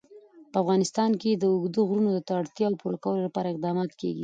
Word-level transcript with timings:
په 0.51 0.57
افغانستان 0.63 1.11
کې 1.21 1.31
د 1.35 1.43
اوږده 1.53 1.81
غرونه 1.89 2.09
د 2.13 2.29
اړتیاوو 2.41 2.79
پوره 2.81 2.97
کولو 3.03 3.21
لپاره 3.27 3.47
اقدامات 3.49 3.89
کېږي. 4.01 4.19